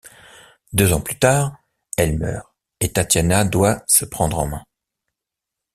Deux 0.73 0.93
ans 0.93 0.99
plus 1.01 1.19
tard, 1.19 1.59
elle 1.95 2.17
meurt 2.17 2.55
et 2.79 2.91
Tatiana 2.91 3.45
doit 3.45 3.83
se 3.85 4.03
prendre 4.03 4.39
en 4.39 4.47
main. 4.47 4.65